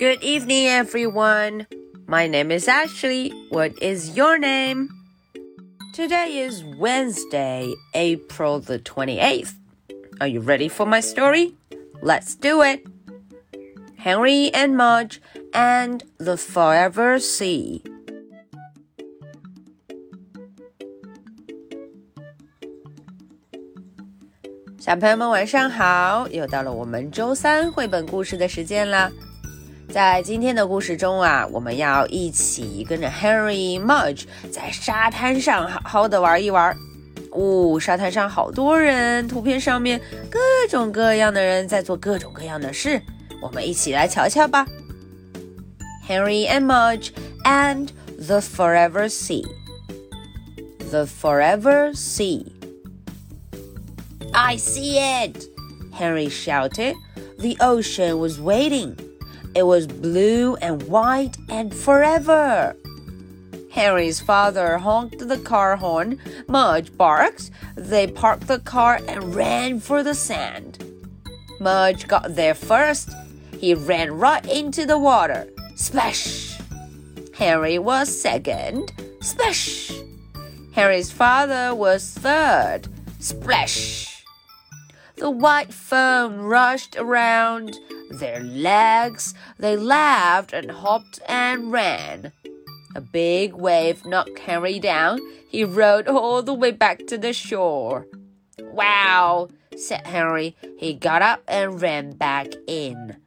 [0.00, 1.66] Good evening, everyone.
[2.06, 3.28] My name is Ashley.
[3.50, 4.88] What is your name?
[5.92, 9.52] Today is Wednesday, April the 28th.
[10.18, 11.54] Are you ready for my story?
[12.00, 12.86] Let's do it.
[13.98, 15.20] Henry and Mudge
[15.52, 17.82] and the Forever Sea.
[24.86, 25.34] Hello,
[29.89, 36.75] 在今天的故事中啊，我们要一起跟着 Henry Mudge 在沙滩上好好的玩一玩。
[37.31, 39.99] 哦，沙滩上好多人，图片上面
[40.29, 40.39] 各
[40.69, 43.01] 种各样的人在做各种各样的事，
[43.41, 44.65] 我们一起来瞧瞧吧。
[46.07, 47.09] Henry and Mudge
[47.43, 49.43] and the Forever Sea.
[50.89, 52.45] The Forever Sea.
[54.33, 55.45] I see it!
[55.91, 56.95] Henry shouted.
[57.39, 58.95] The ocean was waiting.
[59.54, 62.76] It was blue and white and forever.
[63.70, 66.18] Harry's father honked the car horn.
[66.48, 67.50] Mudge barked.
[67.76, 70.84] They parked the car and ran for the sand.
[71.60, 73.10] Mudge got there first.
[73.58, 75.48] He ran right into the water.
[75.76, 76.58] Splash!
[77.34, 78.92] Harry was second.
[79.20, 79.92] Splash!
[80.72, 82.88] Harry's father was third.
[83.18, 84.09] Splash!
[85.20, 87.78] The white foam rushed around
[88.10, 89.34] their legs.
[89.58, 92.32] They laughed and hopped and ran.
[92.96, 95.20] A big wave knocked Henry down.
[95.46, 98.06] He rode all the way back to the shore.
[98.60, 100.56] Wow, said Henry.
[100.78, 103.18] He got up and ran back in.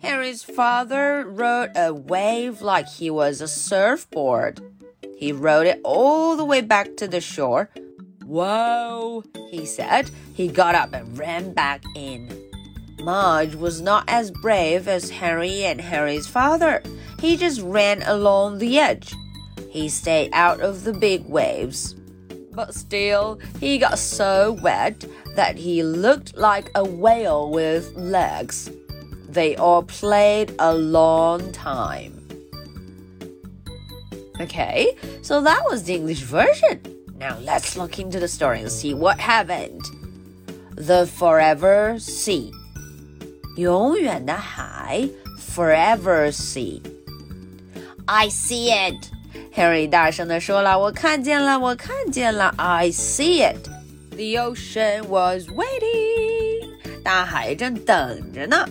[0.00, 4.60] Henry's father rode a wave like he was a surfboard.
[5.18, 7.68] He rode it all the way back to the shore.
[8.24, 10.10] Whoa, he said.
[10.34, 12.30] He got up and ran back in.
[13.00, 16.82] Mudge was not as brave as Harry and Harry's father.
[17.20, 19.12] He just ran along the edge.
[19.68, 21.94] He stayed out of the big waves.
[22.52, 28.70] But still, he got so wet that he looked like a whale with legs.
[29.28, 32.18] They all played a long time.
[34.40, 36.91] Okay, so that was the English version.
[37.21, 39.81] Now let's look into the story and see what happened.
[40.75, 42.51] The Forever Sea.
[43.55, 45.09] 永远的海
[45.55, 46.81] Forever Sea.
[48.05, 49.09] I see it.
[49.55, 52.53] Harry 大声地说了：“我看见了，我看见了！
[52.57, 53.67] I see it.
[54.11, 56.69] The ocean was waiting.
[57.03, 58.67] 大海正等着呢。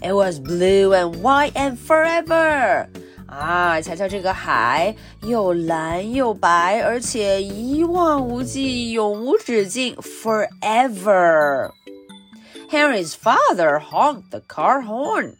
[0.00, 2.86] It was blue and white and forever.
[3.27, 11.71] 啊，瞧瞧这个海，又蓝又白，而且一望无际，永无止境，forever。
[12.69, 15.35] Henry's father honked the car horn。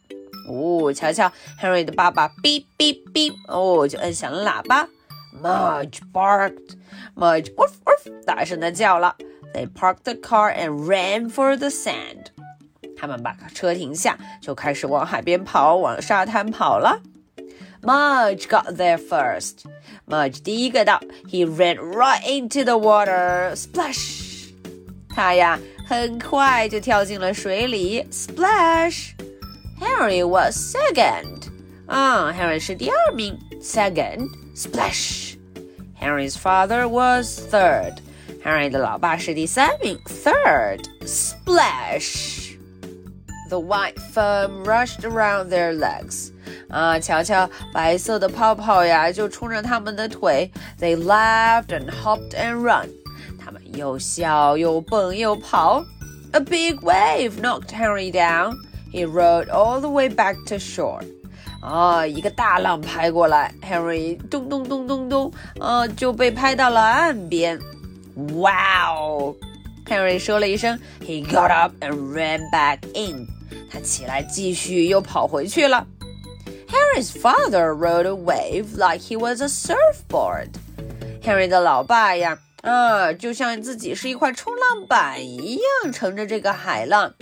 [0.49, 1.31] 哦，瞧瞧
[1.61, 4.87] ，Henry 的爸爸哔哔哔，哦，就摁响了喇叭。
[5.41, 6.75] Mudge barked。
[7.15, 9.15] Mudge woof woof，大声的叫了。
[9.53, 12.27] They parked the car and ran for the sand。
[12.97, 17.01] 他们把车停下，就开始往海边跑，往沙滩跑了。
[17.86, 19.64] Mudge got there first.
[20.06, 23.54] Mudge 第一个到，He ran right into the water.
[23.54, 24.50] Splash！
[25.14, 28.06] 他呀，很快就跳进了水里。
[28.10, 29.14] Splash!
[29.80, 31.48] Henry was second.
[31.86, 34.28] 啊，Henry 是第二名，second.
[34.54, 35.36] Splash!
[36.00, 37.96] Henry's father was third.
[38.44, 40.84] Henry 的老爸是第三名，third.
[41.04, 42.56] Splash!
[43.50, 46.32] The white foam rushed around their legs.
[46.69, 50.51] 啊，瞧瞧，白色的泡泡呀，就冲着他们的腿。
[50.79, 52.89] They laughed and hopped and run。
[53.43, 55.83] 他们又笑又蹦又跑。
[56.31, 58.55] A big wave knocked Henry down.
[58.91, 61.01] He rode all the way back to shore.
[61.61, 67.57] 啊，一个大浪拍过来，Henry 咚咚咚咚咚，啊，就被拍到了岸边。
[68.15, 73.25] Wow！Henry 说了一声，He got up and ran back in。
[73.71, 75.85] 他起来继续又跑回去了。
[76.68, 80.50] Henry's father rode a wave like he was a surfboard.
[81.22, 87.14] Henry 的老爸呀，啊，就像自己是一块冲浪板一样，乘着这个海浪。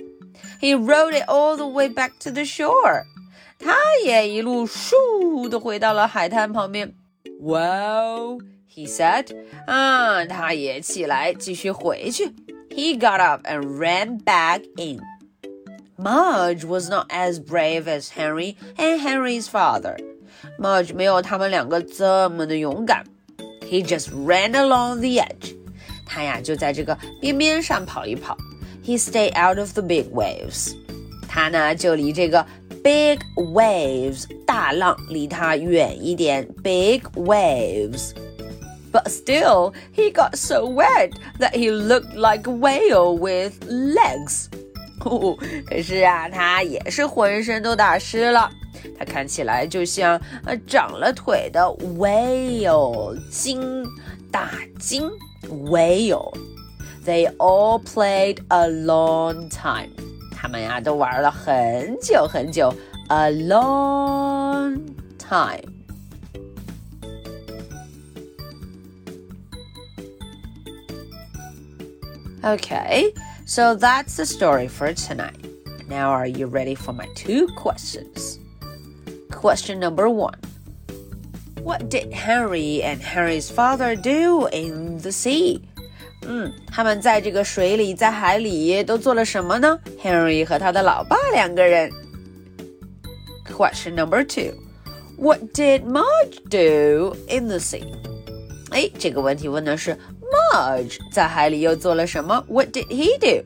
[0.61, 3.05] He rode it all the way back to the shore.
[3.59, 3.75] 他
[4.05, 6.95] 也一路倏地回到了海滩旁边。
[7.43, 8.41] Well,
[8.73, 9.35] he said.
[9.67, 12.35] 啊，他也起来继续回去。
[12.71, 15.01] He got up and ran back in.
[15.98, 19.98] Mudge was not as brave as Henry and Henry's father.
[20.60, 20.94] Mudge
[23.82, 25.56] just ran along the edge.
[26.06, 28.38] 他呀就在这个边边上跑一跑。
[28.84, 30.76] He stayed out of the big waves.
[31.28, 32.46] 他呢就离这个
[32.84, 33.20] big
[37.16, 38.14] waves.
[38.92, 44.50] But still, he got so wet that he looked like a whale with legs.
[45.02, 45.38] 哦，
[45.68, 48.50] 可是啊，他也是浑身都打湿了。
[48.98, 51.62] 他看起来就像呃长了腿的
[51.98, 53.86] whale 鲸，
[54.32, 55.10] 大鲸
[55.50, 56.34] whale。
[57.06, 59.92] They all played a long time.
[60.36, 62.74] 他们呀都玩了很久很久
[63.10, 64.80] ，a long
[65.18, 65.72] time。
[72.44, 73.12] Okay,
[73.48, 75.46] So that's the story for tonight.
[75.88, 78.40] Now, are you ready for my two questions?
[79.32, 80.40] Question number one
[81.62, 85.62] What did Henry and Henry's father do in the sea?
[86.24, 91.92] Hmm, 嗯，他们在这个水里，在海里都做了什么呢？Henry 和他的老爸两个人。
[93.48, 94.56] Question number two:
[95.18, 97.86] What did Mudge do in the sea?
[98.72, 99.96] 哎，这个问题问的是。
[100.54, 103.44] Mudge 在海里又做了什么？What did he do?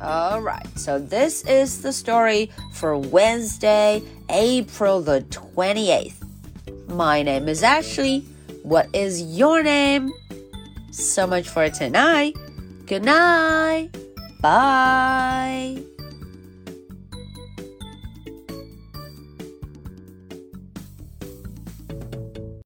[0.00, 6.14] Alright, so this is the story for Wednesday, April the 28th.
[6.88, 8.24] My name is Ashley.
[8.62, 10.10] What is your name?
[10.92, 12.34] So much for tonight.
[12.86, 13.90] Good night.
[14.40, 15.93] Bye.